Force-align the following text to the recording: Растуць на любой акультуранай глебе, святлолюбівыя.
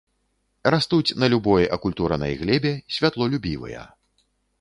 Растуць 0.75 1.15
на 1.23 1.27
любой 1.33 1.67
акультуранай 1.77 2.33
глебе, 2.39 2.71
святлолюбівыя. 2.95 3.85